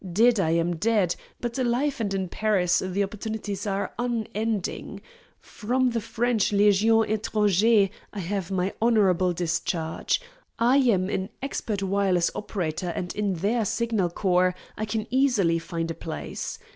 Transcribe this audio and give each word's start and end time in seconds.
Dead 0.13 0.39
I 0.39 0.49
am 0.49 0.77
dead, 0.77 1.15
but 1.39 1.59
alive 1.59 2.01
and 2.01 2.11
in 2.11 2.27
Paris 2.27 2.81
the 2.83 3.03
opportunities 3.03 3.67
are 3.67 3.93
unending. 3.99 4.99
From 5.39 5.91
the 5.91 6.01
French 6.01 6.51
Legion 6.51 7.05
Etranger 7.07 7.87
I 8.11 8.17
have 8.19 8.49
my 8.49 8.73
honorable 8.81 9.31
discharge. 9.31 10.19
I 10.57 10.77
am 10.77 11.07
an 11.11 11.29
expert 11.43 11.83
wireless 11.83 12.31
operator 12.33 12.89
and 12.89 13.13
in 13.15 13.35
their 13.35 13.63
Signal 13.63 14.09
Corps 14.09 14.55
I 14.75 14.85
can 14.85 15.05
easily 15.11 15.59
find 15.59 15.91
a 15.91 15.93
place. 15.93 16.57